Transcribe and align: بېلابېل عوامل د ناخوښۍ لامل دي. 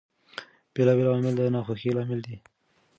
بېلابېل 0.73 1.07
عوامل 1.09 1.33
د 1.37 1.41
ناخوښۍ 1.53 1.91
لامل 1.95 2.19
دي. 2.27 2.35